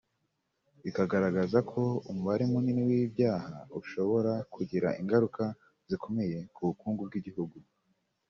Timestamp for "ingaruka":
5.01-5.43